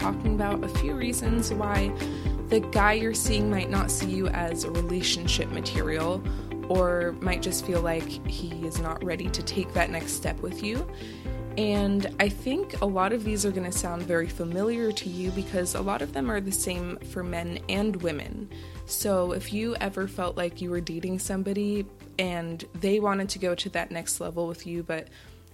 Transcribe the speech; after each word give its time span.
talking 0.00 0.34
about 0.34 0.64
a 0.64 0.68
few 0.68 0.94
reasons 0.94 1.52
why 1.52 1.92
the 2.48 2.60
guy 2.72 2.94
you're 2.94 3.12
seeing 3.12 3.50
might 3.50 3.68
not 3.68 3.90
see 3.90 4.10
you 4.10 4.28
as 4.28 4.64
a 4.64 4.70
relationship 4.70 5.50
material 5.50 6.22
or 6.68 7.14
might 7.20 7.42
just 7.42 7.66
feel 7.66 7.82
like 7.82 8.08
he 8.26 8.66
is 8.66 8.80
not 8.80 9.04
ready 9.04 9.28
to 9.28 9.42
take 9.42 9.72
that 9.74 9.90
next 9.90 10.12
step 10.12 10.40
with 10.40 10.62
you. 10.62 10.90
And 11.58 12.14
I 12.18 12.30
think 12.30 12.80
a 12.80 12.86
lot 12.86 13.12
of 13.12 13.24
these 13.24 13.44
are 13.44 13.50
going 13.50 13.70
to 13.70 13.76
sound 13.76 14.02
very 14.02 14.28
familiar 14.28 14.90
to 14.90 15.08
you 15.10 15.30
because 15.32 15.74
a 15.74 15.82
lot 15.82 16.00
of 16.00 16.14
them 16.14 16.30
are 16.30 16.40
the 16.40 16.52
same 16.52 16.96
for 17.10 17.22
men 17.22 17.58
and 17.68 17.94
women. 17.96 18.48
So 18.86 19.32
if 19.32 19.52
you 19.52 19.76
ever 19.76 20.08
felt 20.08 20.36
like 20.36 20.62
you 20.62 20.70
were 20.70 20.80
dating 20.80 21.18
somebody 21.18 21.84
and 22.18 22.64
they 22.74 23.00
wanted 23.00 23.28
to 23.30 23.38
go 23.38 23.54
to 23.54 23.68
that 23.70 23.90
next 23.90 24.20
level 24.20 24.46
with 24.46 24.66
you, 24.66 24.82
but 24.82 25.08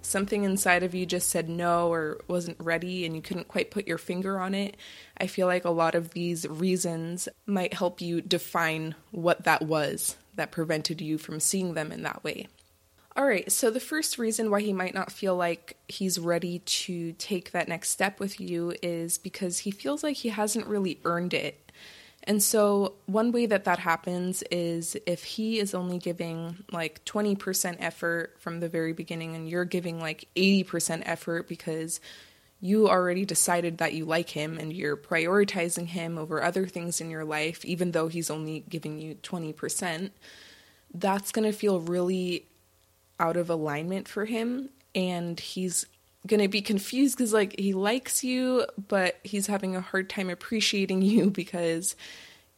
something 0.07 0.45
inside 0.45 0.83
of 0.83 0.95
you 0.95 1.07
just 1.07 1.29
said 1.29 1.49
no 1.49 1.93
or 1.93 2.19
wasn't 2.29 2.59
ready 2.61 3.05
and 3.05 3.15
you 3.15 3.23
couldn't 3.23 3.49
quite 3.49 3.71
put 3.71 3.87
your 3.87 3.99
finger 3.99 4.39
on 4.39 4.55
it, 4.55 4.77
I 5.19 5.27
feel 5.27 5.47
like 5.47 5.65
a 5.65 5.71
lot 5.71 5.95
of 5.95 6.11
these 6.11 6.47
reasons 6.49 7.29
might 7.47 7.75
help 7.75 8.01
you 8.01 8.21
define 8.21 8.95
what 9.11 9.45
that 9.45 9.63
was 9.63 10.17
that 10.35 10.53
prevented 10.53 11.01
you 11.01 11.19
from 11.19 11.41
seeing 11.41 11.75
them 11.75 11.91
in 11.91 12.03
that 12.03 12.23
way. 12.23 12.47
All 13.17 13.27
right, 13.27 13.51
so 13.51 13.71
the 13.71 13.81
first 13.81 14.19
reason 14.19 14.51
why 14.51 14.61
he 14.61 14.75
might 14.75 14.93
not 14.93 15.11
feel 15.11 15.35
like 15.35 15.79
he's 15.89 16.19
ready 16.19 16.59
to 16.59 17.13
take 17.13 17.53
that 17.53 17.67
next 17.67 17.89
step 17.89 18.21
with 18.21 18.39
you 18.39 18.75
is 18.83 19.17
because 19.17 19.61
he 19.61 19.71
feels 19.71 20.03
like 20.03 20.17
he 20.17 20.29
hasn't 20.29 20.67
really 20.67 21.01
earned 21.07 21.33
it 21.33 21.66
and 22.27 22.43
so, 22.43 22.95
one 23.07 23.31
way 23.31 23.47
that 23.47 23.65
that 23.65 23.79
happens 23.79 24.43
is 24.51 24.97
if 25.07 25.23
he 25.23 25.61
is 25.61 25.75
only 25.75 25.99
giving 25.99 26.65
like 26.73 27.05
20% 27.05 27.77
effort 27.79 28.35
from 28.41 28.59
the 28.59 28.69
very 28.69 28.93
beginning 28.93 29.37
and 29.37 29.49
you're 29.49 29.65
giving 29.65 30.01
like 30.01 30.27
80% 30.35 31.03
effort 31.07 31.47
because 31.47 32.01
you 32.61 32.89
already 32.89 33.25
decided 33.25 33.79
that 33.79 33.95
you 33.95 34.05
like 34.05 34.31
him 34.31 34.59
and 34.59 34.73
you're 34.73 34.97
prioritizing 34.97 35.87
him 35.87 36.19
over 36.19 36.43
other 36.43 36.67
things 36.67 37.01
in 37.01 37.11
your 37.11 37.25
life, 37.25 37.65
even 37.65 37.93
though 37.93 38.09
he's 38.09 38.31
only 38.31 38.65
giving 38.69 38.99
you 38.99 39.15
20%, 39.17 40.11
that's 40.95 41.31
going 41.31 41.49
to 41.51 41.57
feel 41.57 41.81
really 41.81 42.47
out 43.21 43.37
of 43.37 43.51
alignment 43.51 44.09
for 44.09 44.25
him. 44.25 44.71
And 44.97 45.39
he's 45.39 45.87
to 46.41 46.49
be 46.49 46.63
confused 46.63 47.17
because 47.17 47.33
like 47.33 47.59
he 47.59 47.73
likes 47.73 48.25
you 48.25 48.65
but 48.89 49.19
he's 49.23 49.47
having 49.47 49.77
a 49.77 49.81
hard 49.81 50.09
time 50.09 50.31
appreciating 50.31 51.03
you 51.03 51.31
because 51.31 51.97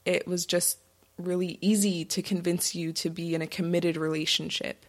it 0.04 0.26
was 0.26 0.46
just 0.46 0.78
really 1.18 1.58
easy 1.60 2.04
to 2.04 2.22
convince 2.22 2.74
you 2.74 2.92
to 2.92 3.10
be 3.10 3.34
in 3.34 3.42
a 3.42 3.46
committed 3.46 3.96
relationship. 3.96 4.86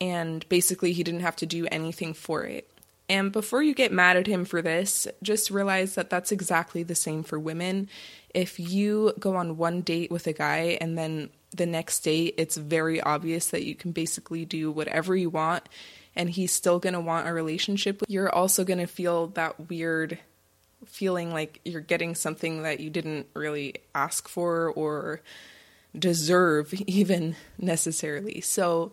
And 0.00 0.46
basically 0.48 0.92
he 0.92 1.02
didn't 1.02 1.20
have 1.20 1.36
to 1.36 1.46
do 1.46 1.66
anything 1.70 2.14
for 2.14 2.44
it. 2.44 2.68
And 3.08 3.32
before 3.32 3.62
you 3.62 3.74
get 3.74 3.92
mad 3.92 4.16
at 4.16 4.26
him 4.26 4.44
for 4.44 4.62
this 4.62 5.06
just 5.22 5.50
realize 5.50 5.96
that 5.96 6.10
that's 6.10 6.32
exactly 6.32 6.82
the 6.82 6.94
same 6.94 7.22
for 7.22 7.38
women. 7.38 7.88
If 8.32 8.58
you 8.60 9.12
go 9.18 9.36
on 9.36 9.56
one 9.56 9.80
date 9.80 10.10
with 10.10 10.26
a 10.26 10.32
guy 10.32 10.78
and 10.80 10.96
then 10.96 11.30
the 11.54 11.66
next 11.66 12.00
date 12.00 12.34
it's 12.38 12.56
very 12.56 13.00
obvious 13.00 13.50
that 13.50 13.64
you 13.64 13.74
can 13.74 13.92
basically 13.92 14.44
do 14.44 14.70
whatever 14.70 15.14
you 15.14 15.28
want 15.28 15.68
and 16.14 16.30
he's 16.30 16.52
still 16.52 16.78
going 16.78 16.92
to 16.92 17.00
want 17.00 17.28
a 17.28 17.32
relationship, 17.32 18.02
you're 18.08 18.32
also 18.32 18.64
going 18.64 18.78
to 18.78 18.86
feel 18.86 19.28
that 19.28 19.68
weird 19.68 20.18
feeling 20.86 21.32
like 21.32 21.60
you're 21.64 21.80
getting 21.80 22.14
something 22.14 22.62
that 22.62 22.80
you 22.80 22.90
didn't 22.90 23.26
really 23.34 23.74
ask 23.94 24.28
for 24.28 24.70
or 24.72 25.20
deserve 25.96 26.74
even 26.86 27.36
necessarily. 27.58 28.40
So 28.40 28.92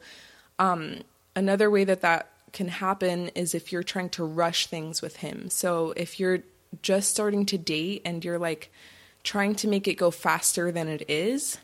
um 0.58 1.02
another 1.36 1.70
way 1.70 1.84
that 1.86 2.02
that 2.02 2.32
can 2.52 2.68
happen 2.68 3.30
is 3.30 3.54
if 3.54 3.72
you're 3.72 3.84
trying 3.84 4.10
to 4.10 4.24
rush 4.24 4.68
things 4.68 5.02
with 5.02 5.18
him. 5.18 5.50
So 5.50 5.94
if 5.96 6.20
you're 6.20 6.40
just 6.82 7.10
starting 7.10 7.46
to 7.48 7.58
date 7.58 8.02
and 8.06 8.24
you're 8.24 8.40
like 8.40 8.72
trying 9.24 9.56
to 9.56 9.68
make 9.68 9.88
it 9.88 9.96
go 9.96 10.12
faster 10.12 10.72
than 10.72 10.88
it 10.88 11.10
is 11.10 11.58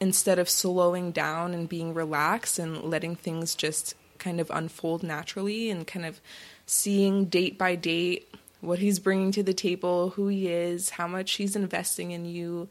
instead 0.00 0.38
of 0.38 0.48
slowing 0.48 1.10
down 1.10 1.54
and 1.54 1.68
being 1.68 1.92
relaxed 1.92 2.58
and 2.58 2.82
letting 2.84 3.16
things 3.16 3.54
just 3.54 3.94
kind 4.18 4.40
of 4.40 4.50
unfold 4.52 5.02
naturally 5.02 5.70
and 5.70 5.86
kind 5.86 6.06
of 6.06 6.20
seeing 6.66 7.26
date 7.26 7.58
by 7.58 7.74
date 7.74 8.28
what 8.60 8.78
he's 8.78 8.98
bringing 8.98 9.32
to 9.32 9.42
the 9.42 9.54
table, 9.54 10.10
who 10.10 10.28
he 10.28 10.48
is, 10.48 10.90
how 10.90 11.06
much 11.06 11.32
he's 11.32 11.56
investing 11.56 12.10
in 12.10 12.24
you. 12.24 12.68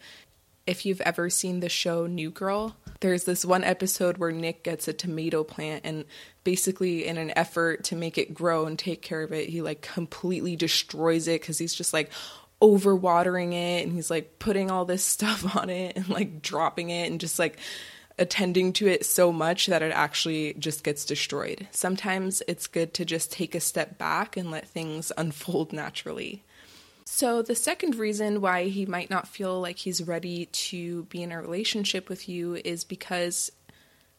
If 0.65 0.85
you've 0.85 1.01
ever 1.01 1.29
seen 1.29 1.61
the 1.61 1.69
show 1.69 2.07
New 2.07 2.29
Girl, 2.29 2.75
there's 2.99 3.23
this 3.23 3.45
one 3.45 3.63
episode 3.63 4.17
where 4.17 4.33
Nick 4.33 4.63
gets 4.63 4.87
a 4.89 4.93
tomato 4.93 5.45
plant 5.45 5.85
and 5.85 6.03
basically 6.43 7.05
in 7.07 7.17
an 7.17 7.31
effort 7.37 7.85
to 7.85 7.95
make 7.95 8.17
it 8.17 8.33
grow 8.33 8.65
and 8.65 8.77
take 8.77 9.01
care 9.01 9.23
of 9.23 9.31
it, 9.31 9.49
he 9.49 9.61
like 9.61 9.81
completely 9.81 10.57
destroys 10.57 11.27
it 11.27 11.41
cuz 11.41 11.57
he's 11.57 11.73
just 11.73 11.93
like 11.93 12.11
overwatering 12.61 13.53
it 13.53 13.85
and 13.85 13.93
he's 13.93 14.09
like 14.09 14.39
putting 14.39 14.69
all 14.71 14.83
this 14.83 15.03
stuff 15.15 15.55
on 15.55 15.69
it 15.69 15.95
and 15.95 16.09
like 16.09 16.41
dropping 16.41 16.89
it 16.89 17.09
and 17.09 17.21
just 17.21 17.39
like 17.39 17.57
attending 18.19 18.73
to 18.73 18.87
it 18.87 19.05
so 19.05 19.31
much 19.31 19.67
that 19.67 19.81
it 19.81 19.91
actually 19.91 20.53
just 20.55 20.83
gets 20.83 21.05
destroyed. 21.05 21.67
Sometimes 21.71 22.41
it's 22.47 22.67
good 22.67 22.93
to 22.95 23.05
just 23.05 23.31
take 23.31 23.53
a 23.53 23.59
step 23.59 23.97
back 23.97 24.35
and 24.35 24.49
let 24.49 24.67
things 24.67 25.11
unfold 25.17 25.73
naturally. 25.73 26.43
So, 27.05 27.41
the 27.41 27.55
second 27.55 27.95
reason 27.95 28.41
why 28.41 28.65
he 28.65 28.85
might 28.85 29.09
not 29.09 29.29
feel 29.29 29.61
like 29.61 29.77
he's 29.77 30.05
ready 30.05 30.47
to 30.47 31.03
be 31.03 31.23
in 31.23 31.31
a 31.31 31.41
relationship 31.41 32.09
with 32.09 32.27
you 32.27 32.55
is 32.55 32.83
because 32.83 33.49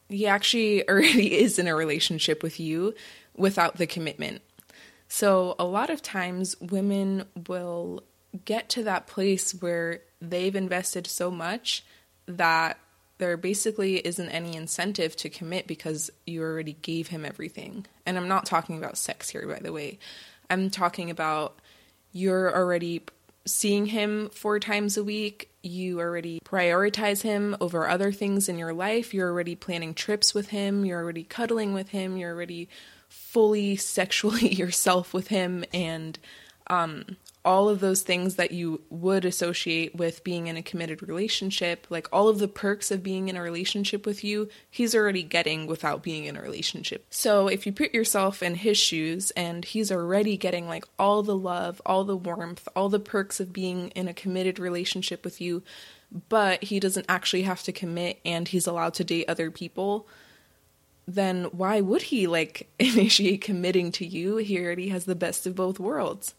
he 0.07 0.25
actually 0.25 0.87
already 0.89 1.37
is 1.37 1.59
in 1.59 1.67
a 1.67 1.75
relationship 1.75 2.41
with 2.41 2.59
you 2.59 2.95
without 3.37 3.77
the 3.77 3.85
commitment. 3.85 4.41
So, 5.07 5.55
a 5.59 5.65
lot 5.65 5.91
of 5.91 6.01
times 6.01 6.59
women 6.59 7.25
will 7.47 8.03
get 8.45 8.69
to 8.69 8.83
that 8.83 9.07
place 9.07 9.51
where 9.53 10.01
they've 10.19 10.55
invested 10.55 11.05
so 11.05 11.29
much 11.29 11.83
that 12.27 12.79
there 13.19 13.37
basically 13.37 13.97
isn't 13.97 14.29
any 14.29 14.55
incentive 14.55 15.15
to 15.17 15.29
commit 15.29 15.67
because 15.67 16.09
you 16.25 16.41
already 16.41 16.73
gave 16.81 17.09
him 17.09 17.25
everything. 17.25 17.85
And 18.05 18.17
I'm 18.17 18.27
not 18.27 18.45
talking 18.45 18.77
about 18.77 18.97
sex 18.97 19.29
here, 19.29 19.47
by 19.47 19.59
the 19.59 19.71
way. 19.71 19.99
I'm 20.49 20.69
talking 20.69 21.11
about 21.11 21.59
you're 22.11 22.53
already 22.55 23.03
seeing 23.45 23.87
him 23.87 24.29
four 24.29 24.59
times 24.59 24.97
a 24.97 25.03
week. 25.03 25.49
You 25.61 25.99
already 25.99 26.39
prioritize 26.45 27.21
him 27.21 27.57
over 27.59 27.87
other 27.89 28.11
things 28.11 28.47
in 28.47 28.57
your 28.57 28.73
life. 28.73 29.13
You're 29.13 29.29
already 29.29 29.55
planning 29.55 29.93
trips 29.93 30.33
with 30.33 30.49
him. 30.49 30.85
You're 30.85 31.01
already 31.01 31.23
cuddling 31.23 31.73
with 31.73 31.89
him. 31.89 32.17
You're 32.17 32.33
already 32.33 32.69
fully 33.09 33.75
sexually 33.75 34.53
yourself 34.53 35.13
with 35.13 35.27
him. 35.27 35.65
And 35.73 36.17
um, 36.67 37.17
all 37.45 37.69
of 37.69 37.79
those 37.79 38.01
things 38.01 38.35
that 38.35 38.51
you 38.51 38.81
would 38.89 39.23
associate 39.23 39.95
with 39.95 40.23
being 40.23 40.47
in 40.47 40.57
a 40.57 40.61
committed 40.61 41.01
relationship, 41.01 41.87
like 41.89 42.07
all 42.11 42.27
of 42.27 42.39
the 42.39 42.47
perks 42.47 42.91
of 42.91 43.01
being 43.01 43.29
in 43.29 43.37
a 43.37 43.41
relationship 43.41 44.05
with 44.05 44.23
you, 44.23 44.49
he's 44.69 44.93
already 44.93 45.23
getting 45.23 45.65
without 45.65 46.03
being 46.03 46.25
in 46.25 46.35
a 46.35 46.41
relationship. 46.41 47.05
So 47.09 47.47
if 47.47 47.65
you 47.65 47.71
put 47.71 47.93
yourself 47.93 48.43
in 48.43 48.55
his 48.55 48.77
shoes 48.77 49.31
and 49.31 49.63
he's 49.63 49.91
already 49.91 50.35
getting 50.35 50.67
like 50.67 50.83
all 50.97 51.23
the 51.23 51.35
love, 51.35 51.81
all 51.85 52.03
the 52.03 52.17
warmth, 52.17 52.67
all 52.75 52.89
the 52.89 52.99
perks 52.99 53.39
of 53.39 53.53
being 53.53 53.89
in 53.89 54.09
a 54.09 54.13
committed 54.13 54.59
relationship 54.59 55.23
with 55.23 55.39
you, 55.39 55.63
but 56.27 56.63
he 56.63 56.79
doesn't 56.79 57.05
actually 57.07 57.43
have 57.43 57.63
to 57.63 57.71
commit 57.71 58.19
and 58.25 58.49
he's 58.49 58.67
allowed 58.67 58.95
to 58.95 59.03
date 59.05 59.29
other 59.29 59.49
people, 59.49 60.07
then 61.07 61.45
why 61.45 61.79
would 61.79 62.03
he 62.03 62.27
like 62.27 62.69
initiate 62.79 63.41
committing 63.41 63.93
to 63.93 64.05
you? 64.05 64.37
He 64.37 64.59
already 64.59 64.89
has 64.89 65.05
the 65.05 65.15
best 65.15 65.47
of 65.47 65.55
both 65.55 65.79
worlds. 65.79 66.35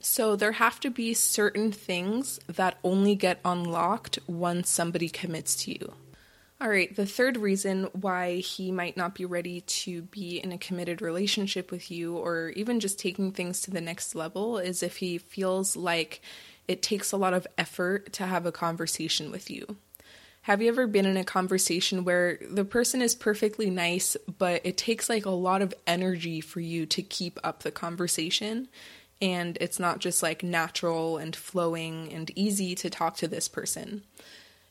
So 0.00 0.36
there 0.36 0.52
have 0.52 0.80
to 0.80 0.90
be 0.90 1.14
certain 1.14 1.72
things 1.72 2.38
that 2.46 2.78
only 2.84 3.14
get 3.14 3.40
unlocked 3.44 4.18
once 4.26 4.68
somebody 4.68 5.08
commits 5.08 5.56
to 5.64 5.72
you. 5.72 5.94
All 6.58 6.70
right, 6.70 6.94
the 6.94 7.04
third 7.04 7.36
reason 7.36 7.84
why 7.92 8.36
he 8.36 8.72
might 8.72 8.96
not 8.96 9.14
be 9.14 9.26
ready 9.26 9.60
to 9.60 10.02
be 10.02 10.38
in 10.38 10.52
a 10.52 10.58
committed 10.58 11.02
relationship 11.02 11.70
with 11.70 11.90
you 11.90 12.16
or 12.16 12.48
even 12.56 12.80
just 12.80 12.98
taking 12.98 13.30
things 13.30 13.60
to 13.62 13.70
the 13.70 13.80
next 13.82 14.14
level 14.14 14.56
is 14.56 14.82
if 14.82 14.96
he 14.96 15.18
feels 15.18 15.76
like 15.76 16.22
it 16.66 16.82
takes 16.82 17.12
a 17.12 17.18
lot 17.18 17.34
of 17.34 17.46
effort 17.58 18.12
to 18.14 18.24
have 18.24 18.46
a 18.46 18.52
conversation 18.52 19.30
with 19.30 19.50
you. 19.50 19.76
Have 20.42 20.62
you 20.62 20.68
ever 20.68 20.86
been 20.86 21.06
in 21.06 21.16
a 21.16 21.24
conversation 21.24 22.04
where 22.04 22.38
the 22.48 22.64
person 22.64 23.02
is 23.02 23.14
perfectly 23.14 23.68
nice, 23.68 24.16
but 24.38 24.62
it 24.64 24.76
takes 24.76 25.08
like 25.08 25.26
a 25.26 25.30
lot 25.30 25.60
of 25.60 25.74
energy 25.86 26.40
for 26.40 26.60
you 26.60 26.86
to 26.86 27.02
keep 27.02 27.38
up 27.44 27.64
the 27.64 27.72
conversation? 27.72 28.68
And 29.20 29.56
it's 29.60 29.78
not 29.78 29.98
just 29.98 30.22
like 30.22 30.42
natural 30.42 31.16
and 31.16 31.34
flowing 31.34 32.12
and 32.12 32.30
easy 32.34 32.74
to 32.74 32.90
talk 32.90 33.16
to 33.16 33.28
this 33.28 33.48
person. 33.48 34.02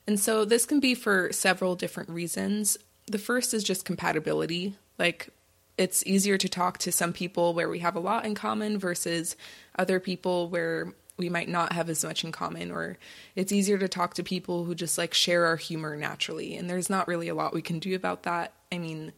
And 0.07 0.19
so 0.19 0.45
this 0.45 0.65
can 0.65 0.79
be 0.79 0.93
for 0.93 1.31
several 1.31 1.75
different 1.75 2.09
reasons. 2.09 2.77
The 3.07 3.17
first 3.17 3.53
is 3.53 3.63
just 3.63 3.85
compatibility. 3.85 4.75
Like 4.99 5.29
it's 5.77 6.05
easier 6.05 6.37
to 6.37 6.49
talk 6.49 6.77
to 6.79 6.91
some 6.91 7.11
people 7.11 7.53
where 7.53 7.69
we 7.69 7.79
have 7.79 7.95
a 7.95 7.99
lot 7.99 8.25
in 8.25 8.35
common 8.35 8.77
versus 8.77 9.35
other 9.77 9.99
people 9.99 10.47
where 10.49 10.93
we 11.17 11.29
might 11.29 11.49
not 11.49 11.73
have 11.73 11.89
as 11.89 12.03
much 12.03 12.23
in 12.23 12.31
common 12.31 12.71
or 12.71 12.97
it's 13.35 13.51
easier 13.51 13.77
to 13.77 13.87
talk 13.87 14.13
to 14.15 14.23
people 14.23 14.65
who 14.65 14.75
just 14.75 14.97
like 14.97 15.13
share 15.13 15.45
our 15.45 15.55
humor 15.55 15.95
naturally 15.95 16.55
and 16.55 16.69
there's 16.69 16.89
not 16.89 17.07
really 17.07 17.29
a 17.29 17.35
lot 17.35 17.53
we 17.53 17.61
can 17.61 17.79
do 17.79 17.95
about 17.95 18.23
that. 18.23 18.53
I 18.71 18.77
mean, 18.77 19.13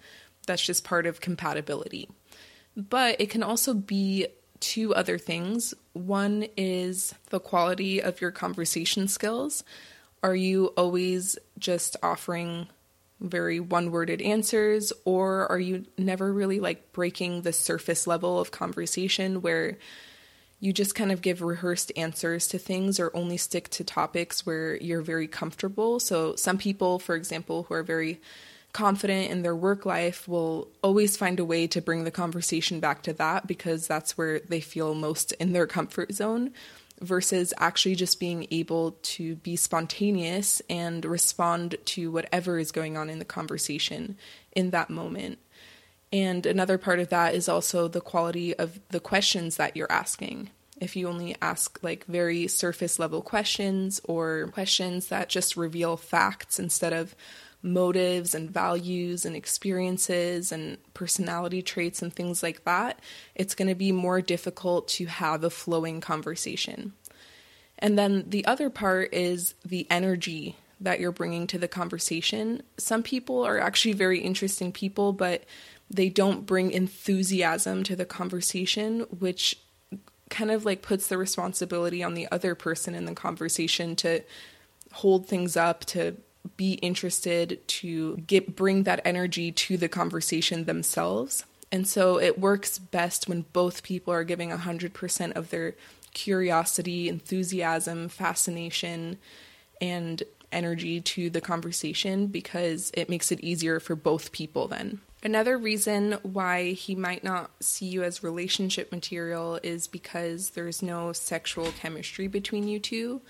that's 0.45 0.65
just 0.65 0.83
part 0.83 1.05
of 1.05 1.21
compatibility. 1.21 2.09
But 2.75 3.19
it 3.19 3.29
can 3.29 3.41
also 3.41 3.73
be 3.73 4.27
two 4.59 4.93
other 4.93 5.17
things. 5.17 5.73
One 5.93 6.47
is 6.55 7.13
the 7.29 7.39
quality 7.39 8.01
of 8.01 8.21
your 8.21 8.31
conversation 8.31 9.07
skills. 9.07 9.63
Are 10.23 10.35
you 10.35 10.67
always 10.77 11.37
just 11.59 11.95
offering 12.01 12.67
very 13.19 13.59
one 13.59 13.91
worded 13.91 14.21
answers, 14.21 14.93
or 15.05 15.47
are 15.51 15.59
you 15.59 15.85
never 15.97 16.31
really 16.31 16.59
like 16.59 16.91
breaking 16.93 17.41
the 17.41 17.53
surface 17.53 18.05
level 18.05 18.39
of 18.39 18.51
conversation 18.51 19.41
where 19.41 19.77
you 20.59 20.73
just 20.73 20.95
kind 20.95 21.11
of 21.11 21.21
give 21.21 21.41
rehearsed 21.41 21.91
answers 21.95 22.47
to 22.47 22.57
things 22.57 22.99
or 22.99 23.15
only 23.15 23.37
stick 23.37 23.69
to 23.69 23.83
topics 23.83 24.45
where 24.45 24.75
you're 24.77 25.01
very 25.01 25.27
comfortable? 25.27 25.99
So, 25.99 26.35
some 26.35 26.57
people, 26.57 26.99
for 26.99 27.15
example, 27.15 27.63
who 27.63 27.73
are 27.73 27.83
very 27.83 28.21
confident 28.77 29.31
in 29.31 29.41
their 29.41 29.55
work 29.55 29.87
life 29.87 30.27
will 30.27 30.67
always 30.83 31.17
find 31.17 31.39
a 31.39 31.45
way 31.45 31.65
to 31.65 31.81
bring 31.81 32.03
the 32.03 32.11
conversation 32.11 32.79
back 32.79 33.01
to 33.01 33.11
that 33.11 33.47
because 33.47 33.87
that's 33.87 34.15
where 34.19 34.39
they 34.41 34.59
feel 34.59 34.93
most 34.93 35.31
in 35.33 35.51
their 35.51 35.65
comfort 35.65 36.13
zone 36.13 36.51
versus 37.01 37.55
actually 37.57 37.95
just 37.95 38.19
being 38.19 38.45
able 38.51 38.91
to 39.01 39.35
be 39.37 39.55
spontaneous 39.55 40.61
and 40.69 41.05
respond 41.05 41.75
to 41.85 42.11
whatever 42.11 42.59
is 42.59 42.71
going 42.71 42.95
on 42.97 43.09
in 43.09 43.17
the 43.17 43.25
conversation 43.25 44.15
in 44.51 44.69
that 44.69 44.91
moment. 44.91 45.39
And 46.13 46.45
another 46.45 46.77
part 46.77 46.99
of 46.99 47.09
that 47.09 47.33
is 47.33 47.49
also 47.49 47.87
the 47.87 47.99
quality 47.99 48.53
of 48.53 48.79
the 48.89 48.99
questions 48.99 49.57
that 49.57 49.75
you're 49.75 49.91
asking. 49.91 50.51
If 50.79 50.95
you 50.95 51.07
only 51.07 51.35
ask 51.41 51.79
like 51.81 52.05
very 52.05 52.47
surface 52.47 52.99
level 52.99 53.23
questions 53.23 53.99
or 54.03 54.49
questions 54.53 55.07
that 55.07 55.29
just 55.29 55.57
reveal 55.57 55.97
facts 55.97 56.59
instead 56.59 56.93
of 56.93 57.15
motives 57.67 58.33
and 58.33 58.49
values 58.49 59.25
and 59.25 59.35
experiences 59.35 60.51
and 60.51 60.77
personality 60.93 61.61
traits 61.61 62.01
and 62.01 62.13
things 62.13 62.41
like 62.41 62.63
that, 62.63 62.99
it's 63.35 63.55
going 63.55 63.67
to 63.67 63.75
be 63.75 63.91
more 63.91 64.21
difficult 64.21 64.87
to 64.87 65.05
have 65.05 65.43
a 65.43 65.49
flowing 65.49 66.01
conversation. 66.01 66.93
And 67.79 67.97
then 67.97 68.25
the 68.27 68.45
other 68.45 68.69
part 68.69 69.13
is 69.13 69.53
the 69.63 69.85
energy 69.89 70.55
that 70.79 70.99
you're 70.99 71.11
bringing 71.11 71.47
to 71.47 71.57
the 71.57 71.67
conversation. 71.67 72.61
Some 72.77 73.03
people 73.03 73.43
are 73.43 73.59
actually 73.59 73.93
very 73.93 74.19
interesting 74.19 74.71
people, 74.71 75.13
but 75.13 75.43
they 75.89 76.09
don't 76.09 76.45
bring 76.45 76.71
enthusiasm 76.71 77.83
to 77.83 77.95
the 77.95 78.05
conversation, 78.05 79.01
which 79.19 79.59
kind 80.29 80.51
of 80.51 80.65
like 80.65 80.81
puts 80.81 81.07
the 81.07 81.17
responsibility 81.17 82.03
on 82.03 82.13
the 82.13 82.27
other 82.31 82.53
person 82.55 82.93
in 82.93 83.05
the 83.05 83.13
conversation 83.13 83.95
to 83.95 84.21
hold 84.91 85.27
things 85.27 85.55
up, 85.55 85.85
to 85.85 86.15
be 86.55 86.73
interested 86.73 87.65
to 87.67 88.17
get 88.17 88.55
bring 88.55 88.83
that 88.83 89.01
energy 89.03 89.51
to 89.51 89.77
the 89.77 89.89
conversation 89.89 90.65
themselves. 90.65 91.45
And 91.71 91.87
so 91.87 92.19
it 92.19 92.39
works 92.39 92.79
best 92.79 93.27
when 93.27 93.41
both 93.53 93.83
people 93.83 94.13
are 94.13 94.23
giving 94.23 94.51
100% 94.51 95.35
of 95.35 95.49
their 95.49 95.75
curiosity, 96.13 97.09
enthusiasm, 97.09 98.07
fascination, 98.09 99.17
and 99.81 100.23
energy 100.51 101.01
to 101.01 101.29
the 101.29 101.41
conversation 101.41 102.27
because 102.27 102.91
it 102.93 103.09
makes 103.09 103.31
it 103.31 103.41
easier 103.41 103.79
for 103.79 103.95
both 103.95 104.31
people 104.31 104.67
then. 104.67 105.01
Another 105.23 105.57
reason 105.57 106.13
why 106.23 106.71
he 106.71 106.95
might 106.95 107.23
not 107.23 107.51
see 107.59 107.87
you 107.87 108.03
as 108.03 108.23
relationship 108.23 108.91
material 108.91 109.59
is 109.63 109.87
because 109.87 110.51
there's 110.51 110.81
no 110.81 111.11
sexual 111.11 111.71
chemistry 111.71 112.27
between 112.27 112.67
you 112.67 112.79
two. 112.79 113.21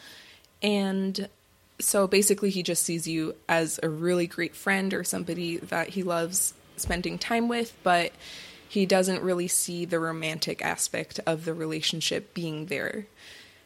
And 0.61 1.29
so 1.79 2.07
basically, 2.07 2.49
he 2.49 2.63
just 2.63 2.83
sees 2.83 3.07
you 3.07 3.35
as 3.47 3.79
a 3.83 3.89
really 3.89 4.27
great 4.27 4.55
friend 4.55 4.93
or 4.93 5.03
somebody 5.03 5.57
that 5.57 5.89
he 5.89 6.03
loves 6.03 6.53
spending 6.75 7.17
time 7.17 7.47
with, 7.47 7.75
but 7.83 8.11
he 8.67 8.85
doesn't 8.85 9.21
really 9.21 9.47
see 9.47 9.85
the 9.85 9.99
romantic 9.99 10.63
aspect 10.63 11.19
of 11.25 11.45
the 11.45 11.53
relationship 11.53 12.33
being 12.33 12.65
there. 12.65 13.05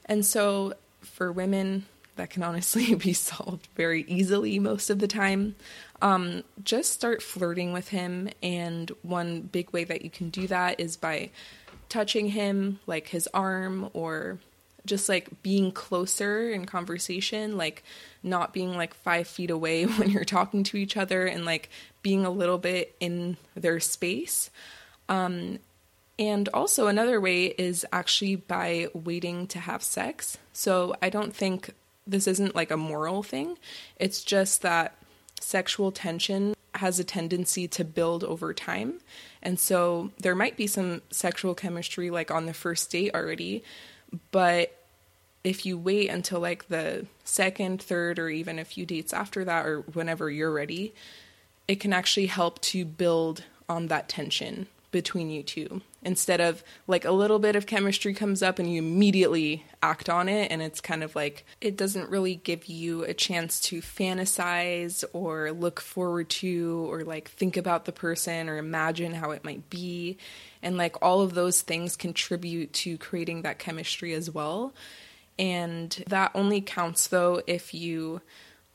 And 0.06 0.25
so, 0.25 0.74
for 1.02 1.31
women, 1.31 1.86
that 2.18 2.30
can 2.30 2.44
honestly 2.44 2.94
be 2.96 3.13
solved 3.13 3.68
very 3.75 4.04
easily 4.04 4.60
most 4.60 4.90
of 4.90 5.00
the 5.00 5.08
time. 5.08 5.56
Um, 6.02 6.44
just 6.63 6.92
start 6.92 7.22
flirting 7.22 7.74
with 7.74 7.90
him, 7.90 8.30
and 8.44 8.92
one 9.04 9.42
big 9.42 9.72
way 9.72 9.84
that 9.86 10.02
you 10.02 10.10
can 10.10 10.30
do 10.30 10.48
that 10.48 10.80
is 10.80 10.98
by 10.98 11.30
touching 11.90 12.30
him, 12.30 12.80
like 12.88 13.08
his 13.08 13.28
arm 13.34 13.90
or 13.94 14.40
just 14.86 15.10
like 15.10 15.42
being 15.44 15.72
closer 15.72 16.50
in 16.50 16.66
conversation, 16.66 17.57
like 17.57 17.83
not 18.24 18.54
being 18.54 18.75
like 18.75 18.94
five 18.94 19.28
feet 19.28 19.51
away 19.51 19.86
when 19.86 20.10
you're 20.10 20.24
talking 20.24 20.63
to 20.66 20.78
each 20.78 20.98
other 20.98 21.25
and 21.25 21.45
like 21.45 21.69
being 22.01 22.25
a 22.25 22.31
little 22.31 22.57
bit 22.57 22.95
in 23.00 23.38
their 23.56 23.80
space. 23.80 24.50
Um, 25.10 25.60
and 26.22 26.50
also, 26.54 26.86
another 26.86 27.19
way 27.19 27.45
is 27.45 27.86
actually 27.92 28.36
by 28.36 28.89
waiting 28.94 29.48
to 29.48 29.60
have 29.60 29.81
sex. 29.81 30.38
So, 30.54 30.95
I 31.01 31.10
don't 31.10 31.36
think 31.36 31.74
this 32.06 32.27
isn't 32.27 32.56
like 32.56 32.69
a 32.69 32.77
moral 32.77 33.24
thing, 33.24 33.57
it's 33.95 34.24
just 34.24 34.62
that 34.62 34.95
sexual 35.39 35.92
tension 35.92 36.54
has 36.75 37.00
a 37.00 37.04
tendency 37.04 37.68
to 37.68 37.84
build 37.84 38.24
over 38.24 38.54
time. 38.54 39.00
And 39.42 39.60
so, 39.60 40.12
there 40.19 40.36
might 40.36 40.57
be 40.57 40.68
some 40.68 41.01
sexual 41.10 41.56
chemistry 41.56 42.12
like 42.12 42.30
on 42.30 42.45
the 42.45 42.54
first 42.54 42.92
date 42.92 43.16
already, 43.16 43.63
but 44.31 44.78
if 45.44 45.66
you 45.66 45.78
wait 45.78 46.10
until 46.10 46.40
like 46.40 46.68
the 46.68 47.06
second, 47.24 47.81
third, 47.81 48.19
or 48.19 48.30
even 48.30 48.60
a 48.60 48.66
few 48.66 48.86
dates 48.86 49.13
after 49.13 49.44
that, 49.46 49.66
or 49.66 49.81
whenever 49.81 50.30
you're 50.30 50.52
ready, 50.52 50.94
it 51.68 51.80
can 51.80 51.94
actually 51.94 52.28
help 52.28 52.62
to 52.62 52.86
build 52.86 53.44
on 53.68 53.88
that 53.88 54.10
tension 54.10 54.68
between 54.92 55.30
you 55.30 55.42
two. 55.44 55.82
Instead 56.04 56.42
of 56.42 56.64
like 56.88 57.06
a 57.06 57.12
little 57.12 57.40
bit 57.40 57.56
of 57.56 57.66
chemistry 57.66 58.14
comes 58.14 58.44
up 58.44 58.60
and 58.60 58.72
you 58.72 58.80
immediately 58.80 59.66
act 59.82 60.10
on 60.10 60.28
it 60.28 60.52
and 60.52 60.62
it's 60.62 60.82
kind 60.82 61.04
of 61.04 61.16
like 61.16 61.46
it 61.62 61.78
doesn't 61.78 62.10
really 62.10 62.36
give 62.36 62.66
you 62.66 63.04
a 63.04 63.14
chance 63.14 63.60
to 63.60 63.82
fantasize 63.82 65.04
or 65.14 65.52
look 65.52 65.80
forward 65.80 66.30
to 66.30 66.88
or 66.92 67.04
like 67.04 67.30
think 67.30 67.56
about 67.56 67.86
the 67.86 67.92
person 67.92 68.50
or 68.50 68.58
imagine 68.58 69.14
how 69.14 69.32
it 69.32 69.44
might 69.44 69.70
be. 69.70 70.18
And 70.62 70.78
like 70.78 71.02
all 71.02 71.22
of 71.22 71.34
those 71.34 71.62
things 71.62 71.96
contribute 71.96 72.74
to 72.74 72.98
creating 72.98 73.44
that 73.44 73.60
chemistry 73.60 74.13
as 74.13 74.30
well. 74.30 74.74
And 75.39 75.92
that 76.08 76.32
only 76.36 76.62
counts 76.62 77.08
though 77.08 77.42
if 77.48 77.74
you 77.74 78.22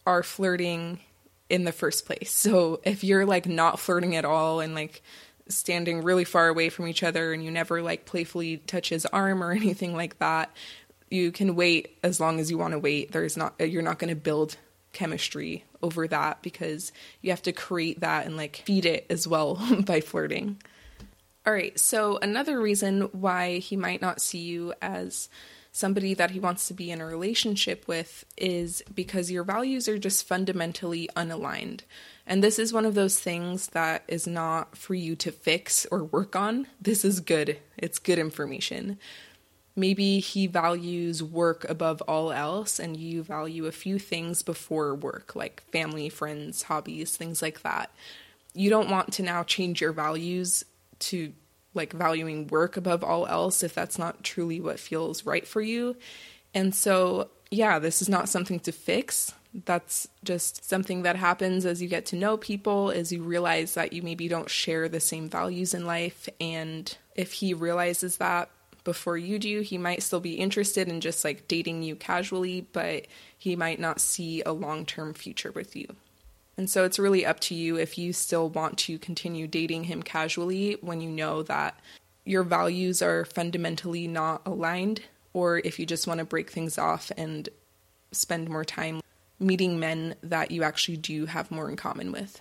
are 0.07 0.23
flirting 0.23 1.00
in 1.49 1.64
the 1.64 1.73
first 1.73 2.07
place. 2.07 2.31
So 2.33 2.81
if 2.85 3.05
you're 3.05 3.26
like 3.26 3.47
not 3.47 3.79
flirting 3.79 4.17
at 4.17 4.25
all 4.25 4.61
and 4.61 4.75
like 4.75 5.02
standing 5.49 6.03
really 6.03 6.25
far 6.25 6.49
away 6.49 6.69
from 6.69 6.88
each 6.88 7.03
other 7.03 7.33
and 7.33 7.45
you 7.45 7.50
never 7.50 7.83
like 7.83 8.05
playfully 8.05 8.59
touch 8.59 8.88
his 8.88 9.07
arm 9.07 9.43
or 9.43 9.53
anything 9.53 9.95
like 9.95 10.19
that 10.19 10.50
you 11.11 11.33
can 11.33 11.55
wait 11.55 11.97
as 12.03 12.21
long 12.21 12.41
as 12.41 12.50
you 12.50 12.59
want 12.59 12.73
to 12.73 12.79
wait. 12.79 13.12
There's 13.12 13.37
not 13.37 13.55
you're 13.61 13.83
not 13.83 13.99
going 13.99 14.11
to 14.11 14.17
build 14.17 14.57
chemistry 14.93 15.65
over 15.83 16.09
that 16.09 16.43
because 16.43 16.91
you 17.21 17.31
have 17.31 17.43
to 17.43 17.53
create 17.53 18.00
that 18.00 18.26
and 18.26 18.37
like 18.37 18.62
feed 18.65 18.87
it 18.87 19.07
as 19.11 19.29
well 19.29 19.61
by 19.85 20.00
flirting. 20.00 20.61
All 21.47 21.53
right 21.53 21.79
so 21.79 22.19
another 22.19 22.61
reason 22.61 23.03
why 23.12 23.59
he 23.59 23.76
might 23.76 24.03
not 24.03 24.21
see 24.21 24.38
you 24.38 24.75
as 24.83 25.29
somebody 25.71 26.15
that 26.15 26.31
he 26.31 26.41
wants 26.41 26.69
to 26.69 26.75
be 26.75 26.91
in 26.91 27.00
a 27.00 27.07
relationship 27.07 27.87
with 27.87 28.25
is 28.37 28.83
because 28.93 29.31
your 29.31 29.45
values 29.45 29.88
are 29.88 29.99
just 29.99 30.26
fundamentally 30.26 31.09
unaligned 31.15 31.81
and 32.26 32.42
this 32.42 32.59
is 32.59 32.73
one 32.73 32.85
of 32.85 32.95
those 32.95 33.21
things 33.21 33.68
that 33.68 34.02
is 34.09 34.26
not 34.26 34.76
for 34.76 34.95
you 34.95 35.14
to 35.16 35.30
fix 35.30 35.87
or 35.90 36.04
work 36.04 36.35
on. 36.35 36.66
This 36.80 37.04
is 37.04 37.21
good. 37.21 37.59
It's 37.76 38.00
good 38.00 38.18
information. 38.18 38.99
Maybe 39.76 40.18
he 40.21 40.47
values 40.47 41.23
work 41.23 41.68
above 41.68 42.00
all 42.02 42.33
else, 42.33 42.78
and 42.80 42.97
you 42.97 43.23
value 43.23 43.66
a 43.66 43.73
few 43.73 43.99
things 43.99 44.42
before 44.42 44.95
work, 44.95 45.37
like 45.37 45.62
family, 45.71 46.09
friends, 46.09 46.64
hobbies, 46.64 47.16
things 47.16 47.42
like 47.42 47.62
that. 47.62 47.90
You 48.54 48.71
don't 48.71 48.90
want 48.90 49.12
to 49.14 49.23
now 49.23 49.42
change 49.45 49.80
your 49.80 49.92
values 49.92 50.64
to 51.00 51.33
like 51.75 51.92
valuing 51.92 52.47
work 52.49 52.78
above 52.78 53.04
all 53.04 53.26
else 53.26 53.62
if 53.62 53.75
that's 53.75 53.99
not 53.99 54.25
truly 54.25 54.61
what 54.61 54.80
feels 54.80 55.26
right 55.26 55.47
for 55.47 55.61
you. 55.61 55.95
And 56.54 56.75
so, 56.75 57.28
yeah, 57.50 57.78
this 57.78 58.00
is 58.00 58.09
not 58.09 58.30
something 58.30 58.59
to 58.61 58.73
fix 58.73 59.35
that's 59.65 60.07
just 60.23 60.69
something 60.69 61.03
that 61.03 61.17
happens 61.17 61.65
as 61.65 61.81
you 61.81 61.89
get 61.89 62.07
to 62.07 62.17
know 62.17 62.37
people 62.37 62.91
as 62.91 63.11
you 63.11 63.23
realize 63.23 63.75
that 63.75 63.93
you 63.93 64.03
maybe 64.03 64.29
don't 64.29 64.51
share 64.51 64.89
the 64.89 65.01
same 65.01 65.29
values 65.29 65.73
in 65.73 65.87
life. 65.87 66.29
And 66.41 66.97
if 67.15 67.33
he 67.33 67.55
realizes 67.55 68.19
that 68.19 68.51
before 68.85 69.19
you 69.19 69.37
do 69.39 69.63
he 69.63 69.77
might 69.77 70.01
still 70.01 70.21
be 70.21 70.35
interested 70.35 70.87
in 70.87 71.01
just 71.01 71.25
like 71.25 71.49
dating 71.49 71.83
you 71.83 71.97
casually 71.97 72.61
but 72.73 73.05
he 73.37 73.57
might 73.57 73.81
not 73.81 74.01
see 74.01 74.43
a 74.43 74.53
long-term 74.53 75.13
future 75.13 75.51
with 75.51 75.75
you. 75.75 75.89
And 76.57 76.71
so 76.71 76.85
it's 76.85 76.99
really 76.99 77.27
up 77.27 77.41
to 77.41 77.55
you 77.55 77.77
if 77.77 77.99
you 77.99 78.13
still 78.13 78.49
want 78.49 78.79
to 78.79 78.99
continue 78.99 79.49
dating 79.49 79.85
him 79.85 80.03
casually 80.03 80.77
when 80.81 81.01
you 81.01 81.11
know 81.11 81.43
that 81.43 81.79
your 82.25 82.45
values 82.45 83.03
are 83.03 83.25
fundamentally 83.25 84.07
not 84.07 84.43
aligned 84.47 85.03
or 85.33 85.59
if 85.59 85.79
you 85.79 85.85
just 85.85 86.07
want 86.07 86.19
to 86.19 86.25
break 86.25 86.51
things 86.51 86.79
off 86.79 87.11
and 87.17 87.49
spend 88.13 88.49
more 88.49 88.65
time 88.65 89.01
meeting 89.38 89.78
men 89.78 90.14
that 90.23 90.50
you 90.50 90.62
actually 90.62 90.97
do 90.97 91.26
have 91.26 91.50
more 91.50 91.69
in 91.69 91.76
common 91.76 92.12
with. 92.12 92.40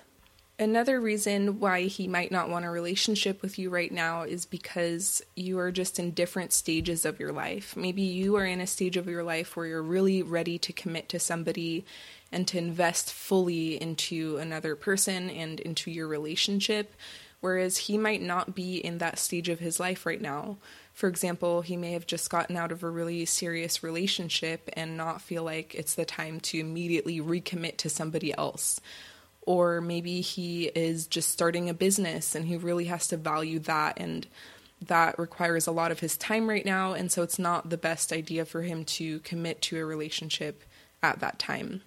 Another 0.57 1.01
reason 1.01 1.59
why 1.59 1.83
he 1.83 2.07
might 2.07 2.31
not 2.31 2.49
want 2.49 2.63
a 2.63 2.69
relationship 2.69 3.41
with 3.41 3.59
you 3.59 3.69
right 3.69 3.91
now 3.91 4.21
is 4.21 4.45
because 4.45 5.21
you 5.35 5.59
are 5.59 5.69
just 5.69 5.99
in 5.99 6.11
different 6.11 6.53
stages 6.53 7.03
of 7.03 7.19
your 7.19 7.33
life. 7.33 7.75
Maybe 7.75 8.03
you 8.03 8.37
are 8.37 8.45
in 8.45 8.61
a 8.61 8.67
stage 8.67 8.95
of 8.95 9.07
your 9.07 9.23
life 9.23 9.57
where 9.57 9.65
you're 9.65 9.83
really 9.83 10.23
ready 10.23 10.57
to 10.59 10.71
commit 10.71 11.09
to 11.09 11.19
somebody 11.19 11.83
and 12.31 12.47
to 12.47 12.57
invest 12.57 13.11
fully 13.11 13.81
into 13.81 14.37
another 14.37 14.77
person 14.77 15.29
and 15.29 15.59
into 15.59 15.91
your 15.91 16.07
relationship, 16.07 16.93
whereas 17.41 17.77
he 17.77 17.97
might 17.97 18.21
not 18.21 18.55
be 18.55 18.77
in 18.77 18.97
that 18.99 19.19
stage 19.19 19.49
of 19.49 19.59
his 19.59 19.79
life 19.79 20.05
right 20.05 20.21
now. 20.21 20.57
For 20.93 21.07
example, 21.07 21.61
he 21.61 21.77
may 21.77 21.91
have 21.91 22.07
just 22.07 22.29
gotten 22.29 22.55
out 22.55 22.71
of 22.71 22.83
a 22.83 22.89
really 22.89 23.25
serious 23.25 23.83
relationship 23.83 24.69
and 24.73 24.97
not 24.97 25.21
feel 25.21 25.43
like 25.43 25.75
it's 25.75 25.95
the 25.95 26.05
time 26.05 26.39
to 26.41 26.59
immediately 26.59 27.19
recommit 27.19 27.77
to 27.77 27.89
somebody 27.89 28.35
else 28.37 28.79
or 29.45 29.79
maybe 29.79 30.21
he 30.21 30.65
is 30.65 31.07
just 31.07 31.29
starting 31.29 31.69
a 31.69 31.73
business 31.73 32.35
and 32.35 32.45
he 32.45 32.57
really 32.57 32.85
has 32.85 33.07
to 33.07 33.17
value 33.17 33.59
that 33.59 33.97
and 33.97 34.27
that 34.81 35.17
requires 35.17 35.67
a 35.67 35.71
lot 35.71 35.91
of 35.91 35.99
his 35.99 36.17
time 36.17 36.49
right 36.49 36.65
now 36.65 36.93
and 36.93 37.11
so 37.11 37.21
it's 37.23 37.39
not 37.39 37.69
the 37.69 37.77
best 37.77 38.11
idea 38.11 38.45
for 38.45 38.61
him 38.61 38.83
to 38.83 39.19
commit 39.19 39.61
to 39.61 39.77
a 39.79 39.85
relationship 39.85 40.63
at 41.01 41.19
that 41.19 41.39
time 41.39 41.81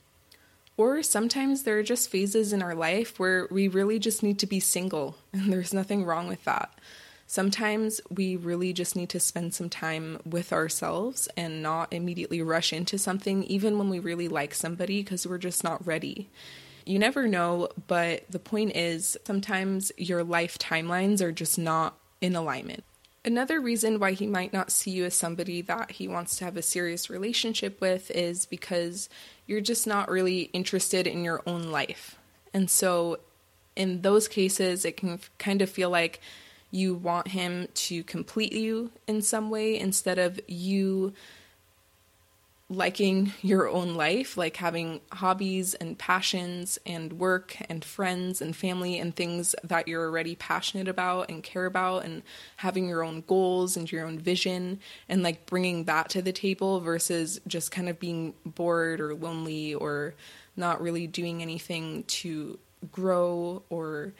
or 0.79 1.03
sometimes 1.03 1.65
there 1.65 1.79
are 1.79 1.83
just 1.83 2.09
phases 2.09 2.55
in 2.55 2.63
our 2.63 2.75
life 2.75 3.19
where 3.19 3.47
we 3.51 3.69
really 3.69 3.99
just 3.99 4.23
need 4.23 4.39
to 4.39 4.47
be 4.47 4.61
single 4.61 5.17
and 5.35 5.53
there's 5.53 5.75
nothing 5.75 6.05
wrong 6.05 6.27
with 6.27 6.43
that 6.45 6.73
sometimes 7.27 8.01
we 8.09 8.37
really 8.37 8.73
just 8.73 8.97
need 8.97 9.11
to 9.11 9.21
spend 9.21 9.53
some 9.53 9.69
time 9.69 10.19
with 10.25 10.55
ourselves 10.55 11.29
and 11.37 11.63
not 11.63 11.93
immediately 11.93 12.41
rush 12.41 12.73
into 12.73 12.97
something 12.97 13.45
even 13.45 13.77
when 13.77 13.91
we 13.91 13.99
really 13.99 14.29
like 14.29 14.55
somebody 14.55 15.03
because 15.03 15.27
we're 15.27 15.37
just 15.37 15.63
not 15.63 15.87
ready 15.87 16.31
you 16.89 16.99
never 16.99 17.29
know, 17.29 17.69
but 17.87 18.25
the 18.31 18.39
point 18.39 18.75
is 18.75 19.19
sometimes 19.27 19.93
your 19.99 20.25
life 20.25 20.59
timelines 20.59 21.21
are 21.21 21.33
just 21.33 21.59
not 21.59 21.99
in 22.23 22.35
alignment. 22.35 22.83
Another 23.29 23.61
reason 23.61 24.01
why 24.01 24.13
he 24.13 24.27
might 24.27 24.55
not 24.55 24.73
see 24.73 24.91
you 24.91 25.05
as 25.05 25.15
somebody 25.15 25.61
that 25.61 25.91
he 25.91 26.09
wants 26.09 26.37
to 26.37 26.47
have 26.47 26.57
a 26.57 26.63
serious 26.63 27.11
relationship 27.11 27.79
with 27.79 28.11
is 28.13 28.47
because 28.47 29.11
you're 29.47 29.61
just 29.61 29.87
not 29.87 30.11
really 30.11 30.45
interested 30.55 31.07
in 31.07 31.23
your 31.23 31.43
own 31.47 31.65
life. 31.65 32.17
And 32.55 32.71
so, 32.71 33.19
in 33.77 34.01
those 34.01 34.29
cases, 34.29 34.87
it 34.87 34.97
can 34.97 35.21
kind 35.37 35.61
of 35.61 35.69
feel 35.69 35.91
like 35.91 36.23
you 36.71 36.95
want 36.95 37.29
him 37.29 37.69
to 37.75 38.03
complete 38.05 38.55
you 38.55 38.93
in 39.07 39.21
some 39.21 39.51
way 39.51 39.79
instead 39.79 40.19
of 40.19 40.41
you 40.49 41.13
liking 42.71 43.33
your 43.41 43.67
own 43.67 43.95
life, 43.95 44.37
like 44.37 44.57
having 44.57 45.01
hobbies 45.11 45.73
and 45.75 45.99
passions 45.99 46.79
and 46.85 47.15
work 47.15 47.57
and 47.71 47.83
friends 47.83 48.43
and 48.43 48.55
family 48.55 48.99
and 48.99 49.17
things 49.17 49.55
that 49.65 49.89
you're 49.89 50.05
already 50.05 50.35
passionate 50.35 50.87
about 50.87 51.31
and 51.31 51.43
care 51.43 51.65
about, 51.65 52.05
and 52.05 52.23
having 52.57 52.87
your 52.87 53.03
own 53.03 53.23
goals 53.27 53.77
and 53.77 53.91
your 53.91 54.07
own 54.07 54.19
vision, 54.19 54.79
and 55.09 55.23
like 55.23 55.47
bringing 55.47 55.85
that 55.85 56.11
to 56.11 56.21
the 56.21 56.33
table 56.33 56.81
versus 56.81 57.41
just 57.47 57.71
kind 57.71 57.89
of 57.89 57.99
being 57.99 58.35
bored 58.45 59.01
or 59.01 59.15
lonely 59.15 59.75
or 59.75 60.15
not 60.55 60.83
really 60.83 61.07
doing 61.07 61.41
anything 61.41 62.05
to 62.05 62.59
grow 62.93 63.63
or 63.71 64.13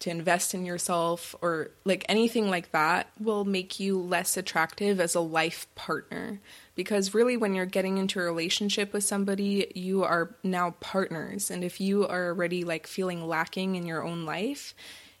to 0.00 0.10
invest 0.10 0.54
in 0.54 0.64
yourself 0.64 1.34
or 1.40 1.70
like 1.84 2.04
anything 2.08 2.50
like 2.50 2.70
that 2.72 3.08
will 3.18 3.44
make 3.44 3.80
you 3.80 3.98
less 3.98 4.36
attractive 4.36 5.00
as 5.00 5.14
a 5.14 5.20
life 5.20 5.66
partner. 5.74 6.40
Because 6.74 7.14
really, 7.14 7.36
when 7.36 7.54
you're 7.54 7.66
getting 7.66 7.98
into 7.98 8.20
a 8.20 8.24
relationship 8.24 8.92
with 8.92 9.04
somebody, 9.04 9.72
you 9.74 10.04
are 10.04 10.34
now 10.42 10.72
partners. 10.80 11.50
And 11.50 11.64
if 11.64 11.80
you 11.80 12.06
are 12.06 12.28
already 12.28 12.64
like 12.64 12.86
feeling 12.86 13.26
lacking 13.26 13.76
in 13.76 13.86
your 13.86 14.04
own 14.04 14.24
life 14.24 14.74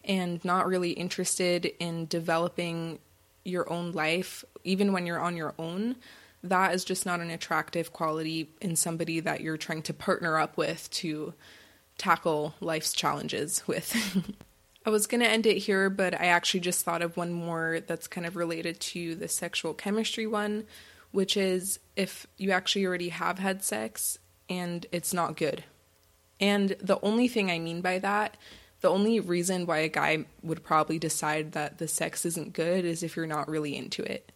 and 0.04 0.44
not 0.44 0.66
really 0.66 0.90
interested 0.90 1.72
in 1.78 2.06
developing 2.06 2.98
your 3.44 3.70
own 3.72 3.92
life, 3.92 4.44
even 4.64 4.92
when 4.92 5.06
you're 5.06 5.20
on 5.20 5.36
your 5.36 5.54
own, 5.58 5.96
that 6.42 6.74
is 6.74 6.84
just 6.84 7.06
not 7.06 7.20
an 7.20 7.30
attractive 7.30 7.92
quality 7.92 8.50
in 8.60 8.76
somebody 8.76 9.20
that 9.20 9.40
you're 9.40 9.56
trying 9.56 9.82
to 9.82 9.94
partner 9.94 10.38
up 10.38 10.56
with 10.56 10.90
to 10.90 11.32
tackle 11.98 12.54
life's 12.60 12.92
challenges 12.92 13.62
with. 13.66 13.96
I 14.86 14.90
was 14.90 15.08
going 15.08 15.20
to 15.20 15.28
end 15.28 15.46
it 15.46 15.58
here, 15.58 15.90
but 15.90 16.14
I 16.14 16.26
actually 16.26 16.60
just 16.60 16.84
thought 16.84 17.02
of 17.02 17.16
one 17.16 17.32
more 17.32 17.80
that's 17.84 18.06
kind 18.06 18.24
of 18.24 18.36
related 18.36 18.78
to 18.80 19.16
the 19.16 19.26
sexual 19.26 19.74
chemistry 19.74 20.28
one, 20.28 20.64
which 21.10 21.36
is 21.36 21.80
if 21.96 22.28
you 22.36 22.52
actually 22.52 22.86
already 22.86 23.08
have 23.08 23.40
had 23.40 23.64
sex 23.64 24.16
and 24.48 24.86
it's 24.92 25.12
not 25.12 25.36
good. 25.36 25.64
And 26.40 26.76
the 26.80 27.00
only 27.02 27.26
thing 27.26 27.50
I 27.50 27.58
mean 27.58 27.80
by 27.80 27.98
that, 27.98 28.36
the 28.80 28.90
only 28.90 29.18
reason 29.18 29.66
why 29.66 29.78
a 29.78 29.88
guy 29.88 30.24
would 30.44 30.62
probably 30.62 31.00
decide 31.00 31.52
that 31.52 31.78
the 31.78 31.88
sex 31.88 32.24
isn't 32.24 32.52
good 32.52 32.84
is 32.84 33.02
if 33.02 33.16
you're 33.16 33.26
not 33.26 33.48
really 33.48 33.76
into 33.76 34.04
it. 34.04 34.30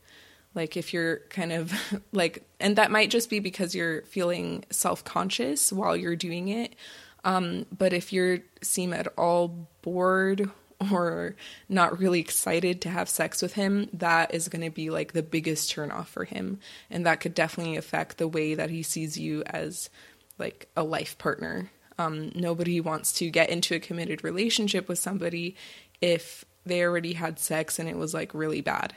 Like 0.53 0.77
if 0.77 0.93
you're 0.93 1.19
kind 1.29 1.53
of 1.53 1.73
like, 2.13 2.43
and 2.59 2.75
that 2.75 2.91
might 2.91 3.11
just 3.11 3.31
be 3.31 3.39
because 3.39 3.77
you're 3.77 4.03
feeling 4.03 4.65
self 4.71 5.05
conscious 5.05 5.73
while 5.73 5.97
you're 5.97 6.17
doing 6.17 6.49
it 6.49 6.75
um, 7.25 7.67
but 7.77 7.93
if 7.93 8.13
you 8.13 8.43
seem 8.63 8.93
at 8.93 9.09
all 9.19 9.69
bored 9.83 10.51
or 10.91 11.37
not 11.69 11.99
really 11.99 12.21
excited 12.21 12.81
to 12.81 12.89
have 12.89 13.09
sex 13.09 13.43
with 13.43 13.53
him, 13.53 13.89
that 13.93 14.35
is 14.35 14.49
going 14.49 14.65
to 14.65 14.71
be 14.71 14.91
like 14.91 15.13
the 15.13 15.23
biggest 15.23 15.75
turnoff 15.75 16.07
for 16.07 16.25
him. 16.25 16.59
And 16.89 17.05
that 17.05 17.21
could 17.21 17.35
definitely 17.35 17.77
affect 17.77 18.19
the 18.19 18.29
way 18.29 18.55
that 18.55 18.71
he 18.71 18.83
sees 18.83 19.19
you 19.19 19.43
as 19.47 19.91
like 20.39 20.69
a 20.77 20.83
life 20.83 21.19
partner. 21.19 21.71
Um, 21.99 22.33
nobody 22.35 22.81
wants 22.81 23.13
to 23.15 23.29
get 23.29 23.51
into 23.51 23.75
a 23.75 23.81
committed 23.81 24.25
relationship 24.25 24.89
with 24.89 24.99
somebody 24.99 25.55
if 26.01 26.47
they 26.65 26.83
already 26.83 27.13
had 27.13 27.39
sex 27.39 27.79
and 27.79 27.89
it 27.89 27.97
was 27.97 28.15
like 28.15 28.33
really 28.33 28.63
bad. 28.63 28.95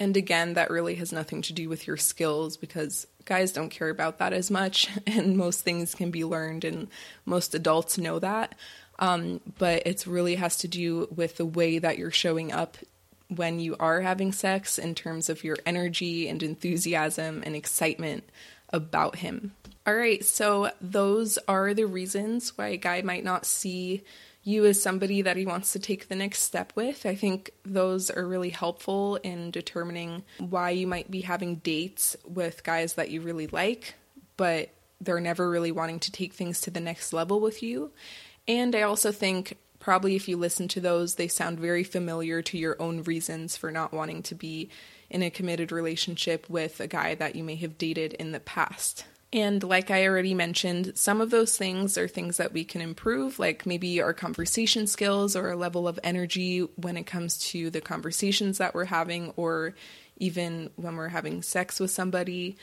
And 0.00 0.16
again, 0.16 0.54
that 0.54 0.70
really 0.70 0.94
has 0.94 1.12
nothing 1.12 1.42
to 1.42 1.52
do 1.52 1.68
with 1.68 1.86
your 1.86 1.98
skills 1.98 2.56
because 2.56 3.06
guys 3.26 3.52
don't 3.52 3.68
care 3.68 3.90
about 3.90 4.18
that 4.18 4.32
as 4.32 4.50
much, 4.50 4.88
and 5.06 5.36
most 5.36 5.60
things 5.60 5.94
can 5.94 6.10
be 6.10 6.24
learned, 6.24 6.64
and 6.64 6.88
most 7.26 7.54
adults 7.54 7.98
know 7.98 8.18
that. 8.18 8.54
Um, 8.98 9.40
but 9.58 9.86
it 9.86 10.06
really 10.06 10.36
has 10.36 10.56
to 10.58 10.68
do 10.68 11.06
with 11.14 11.36
the 11.36 11.46
way 11.46 11.78
that 11.78 11.98
you're 11.98 12.10
showing 12.10 12.50
up 12.50 12.78
when 13.28 13.60
you 13.60 13.76
are 13.78 14.00
having 14.00 14.32
sex 14.32 14.78
in 14.78 14.94
terms 14.94 15.28
of 15.28 15.44
your 15.44 15.58
energy 15.64 16.28
and 16.28 16.42
enthusiasm 16.42 17.42
and 17.44 17.54
excitement 17.54 18.24
about 18.70 19.16
him. 19.16 19.52
All 19.86 19.94
right, 19.94 20.24
so 20.24 20.70
those 20.80 21.38
are 21.46 21.74
the 21.74 21.86
reasons 21.86 22.56
why 22.56 22.68
a 22.68 22.76
guy 22.76 23.02
might 23.02 23.24
not 23.24 23.46
see 23.46 24.02
you 24.42 24.64
as 24.64 24.82
somebody 24.82 25.22
that 25.22 25.36
he 25.36 25.44
wants 25.44 25.72
to 25.72 25.78
take 25.78 26.08
the 26.08 26.16
next 26.16 26.40
step 26.40 26.72
with. 26.74 27.04
I 27.04 27.14
think 27.14 27.50
those 27.64 28.10
are 28.10 28.26
really 28.26 28.50
helpful 28.50 29.16
in 29.16 29.50
determining 29.50 30.24
why 30.38 30.70
you 30.70 30.86
might 30.86 31.10
be 31.10 31.20
having 31.20 31.56
dates 31.56 32.16
with 32.26 32.64
guys 32.64 32.94
that 32.94 33.10
you 33.10 33.20
really 33.20 33.48
like, 33.48 33.94
but 34.36 34.70
they're 35.00 35.20
never 35.20 35.50
really 35.50 35.72
wanting 35.72 35.98
to 36.00 36.12
take 36.12 36.32
things 36.32 36.60
to 36.62 36.70
the 36.70 36.80
next 36.80 37.12
level 37.12 37.40
with 37.40 37.62
you. 37.62 37.90
And 38.48 38.74
I 38.74 38.82
also 38.82 39.12
think 39.12 39.56
probably 39.78 40.16
if 40.16 40.28
you 40.28 40.36
listen 40.36 40.68
to 40.68 40.80
those, 40.80 41.14
they 41.14 41.28
sound 41.28 41.58
very 41.58 41.84
familiar 41.84 42.42
to 42.42 42.58
your 42.58 42.80
own 42.80 43.02
reasons 43.02 43.56
for 43.56 43.70
not 43.70 43.92
wanting 43.92 44.22
to 44.24 44.34
be 44.34 44.70
in 45.10 45.22
a 45.22 45.30
committed 45.30 45.72
relationship 45.72 46.48
with 46.48 46.80
a 46.80 46.86
guy 46.86 47.14
that 47.14 47.34
you 47.34 47.44
may 47.44 47.56
have 47.56 47.78
dated 47.78 48.14
in 48.14 48.32
the 48.32 48.40
past. 48.40 49.04
And 49.32 49.62
like 49.62 49.90
I 49.92 50.06
already 50.06 50.34
mentioned, 50.34 50.92
some 50.96 51.20
of 51.20 51.30
those 51.30 51.56
things 51.56 51.96
are 51.96 52.08
things 52.08 52.38
that 52.38 52.52
we 52.52 52.64
can 52.64 52.80
improve, 52.80 53.38
like 53.38 53.64
maybe 53.64 54.00
our 54.02 54.12
conversation 54.12 54.88
skills 54.88 55.36
or 55.36 55.50
a 55.50 55.56
level 55.56 55.86
of 55.86 56.00
energy 56.02 56.60
when 56.76 56.96
it 56.96 57.04
comes 57.04 57.38
to 57.50 57.70
the 57.70 57.80
conversations 57.80 58.58
that 58.58 58.74
we're 58.74 58.86
having, 58.86 59.32
or 59.36 59.74
even 60.16 60.70
when 60.74 60.96
we're 60.96 61.08
having 61.08 61.42
sex 61.42 61.78
with 61.78 61.92
somebody 61.92 62.56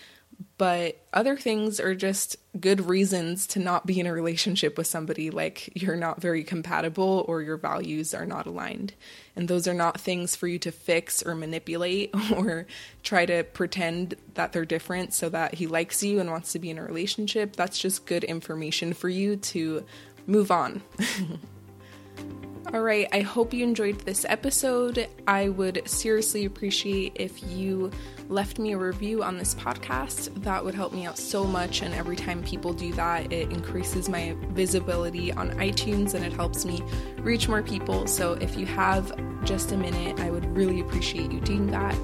but 0.57 1.05
other 1.13 1.37
things 1.37 1.79
are 1.79 1.93
just 1.93 2.35
good 2.59 2.81
reasons 2.81 3.45
to 3.45 3.59
not 3.59 3.85
be 3.85 3.99
in 3.99 4.07
a 4.07 4.13
relationship 4.13 4.75
with 4.75 4.87
somebody 4.87 5.29
like 5.29 5.69
you're 5.79 5.95
not 5.95 6.19
very 6.19 6.43
compatible 6.43 7.23
or 7.27 7.43
your 7.43 7.57
values 7.57 8.13
are 8.15 8.25
not 8.25 8.47
aligned. 8.47 8.93
And 9.35 9.47
those 9.47 9.67
are 9.67 9.73
not 9.73 9.99
things 9.99 10.35
for 10.35 10.47
you 10.47 10.57
to 10.59 10.71
fix 10.71 11.21
or 11.21 11.35
manipulate 11.35 12.15
or 12.35 12.65
try 13.03 13.27
to 13.27 13.43
pretend 13.43 14.15
that 14.33 14.51
they're 14.51 14.65
different 14.65 15.13
so 15.13 15.29
that 15.29 15.53
he 15.55 15.67
likes 15.67 16.01
you 16.01 16.19
and 16.19 16.31
wants 16.31 16.53
to 16.53 16.59
be 16.59 16.71
in 16.71 16.79
a 16.79 16.83
relationship. 16.83 17.55
That's 17.55 17.77
just 17.77 18.07
good 18.07 18.23
information 18.23 18.93
for 18.93 19.09
you 19.09 19.35
to 19.35 19.85
move 20.25 20.49
on. 20.49 20.81
All 22.73 22.81
right, 22.81 23.07
I 23.13 23.21
hope 23.21 23.53
you 23.53 23.63
enjoyed 23.63 23.99
this 24.01 24.25
episode. 24.27 25.07
I 25.25 25.47
would 25.47 25.87
seriously 25.87 26.43
appreciate 26.43 27.13
if 27.15 27.41
you 27.49 27.91
left 28.27 28.59
me 28.59 28.73
a 28.73 28.77
review 28.77 29.23
on 29.23 29.37
this 29.37 29.55
podcast. 29.55 30.43
That 30.43 30.65
would 30.65 30.75
help 30.75 30.91
me 30.91 31.05
out 31.05 31.17
so 31.17 31.45
much. 31.45 31.81
And 31.81 31.93
every 31.93 32.17
time 32.17 32.43
people 32.43 32.73
do 32.73 32.91
that, 32.93 33.31
it 33.31 33.53
increases 33.53 34.09
my 34.09 34.35
visibility 34.49 35.31
on 35.31 35.51
iTunes 35.51 36.13
and 36.13 36.25
it 36.25 36.33
helps 36.33 36.65
me 36.65 36.83
reach 37.19 37.47
more 37.47 37.63
people. 37.63 38.05
So 38.05 38.33
if 38.33 38.57
you 38.57 38.65
have 38.65 39.17
just 39.45 39.71
a 39.71 39.77
minute, 39.77 40.19
I 40.19 40.29
would 40.29 40.45
really 40.53 40.81
appreciate 40.81 41.31
you 41.31 41.39
doing 41.39 41.67
that. 41.67 41.95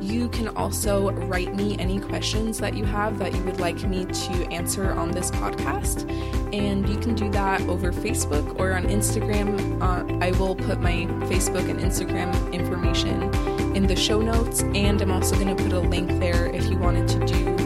You 0.00 0.28
can 0.28 0.48
also 0.48 1.10
write 1.10 1.54
me 1.54 1.76
any 1.78 2.00
questions 2.00 2.58
that 2.58 2.74
you 2.74 2.84
have 2.84 3.18
that 3.18 3.34
you 3.34 3.42
would 3.42 3.60
like 3.60 3.82
me 3.84 4.04
to 4.04 4.32
answer 4.52 4.92
on 4.92 5.10
this 5.10 5.30
podcast. 5.30 6.08
And 6.54 6.88
you 6.88 6.98
can 6.98 7.14
do 7.14 7.30
that 7.30 7.60
over 7.62 7.92
Facebook 7.92 8.58
or 8.58 8.74
on 8.74 8.84
Instagram. 8.84 9.82
Uh, 9.82 10.24
I 10.24 10.32
will 10.32 10.54
put 10.54 10.80
my 10.80 11.06
Facebook 11.28 11.68
and 11.68 11.80
Instagram 11.80 12.52
information 12.52 13.22
in 13.76 13.86
the 13.86 13.96
show 13.96 14.20
notes. 14.20 14.62
And 14.62 15.02
I'm 15.02 15.10
also 15.10 15.34
going 15.34 15.54
to 15.54 15.62
put 15.62 15.72
a 15.72 15.80
link 15.80 16.08
there 16.20 16.46
if 16.46 16.66
you 16.70 16.78
wanted 16.78 17.08
to 17.08 17.26
do 17.26 17.56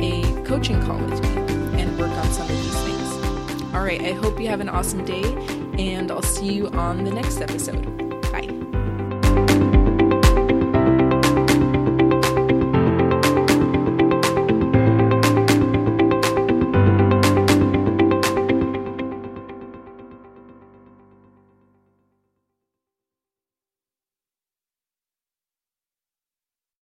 a 0.00 0.44
coaching 0.44 0.80
call 0.82 0.98
with 0.98 1.22
me 1.22 1.82
and 1.82 1.98
work 1.98 2.10
on 2.10 2.32
some 2.32 2.48
of 2.48 2.48
these 2.48 2.80
things. 2.82 2.98
All 3.74 3.82
right, 3.82 4.00
I 4.00 4.12
hope 4.12 4.40
you 4.40 4.48
have 4.48 4.60
an 4.60 4.68
awesome 4.68 5.04
day, 5.04 5.22
and 5.78 6.10
I'll 6.10 6.22
see 6.22 6.52
you 6.52 6.68
on 6.68 7.04
the 7.04 7.10
next 7.10 7.40
episode. 7.40 8.07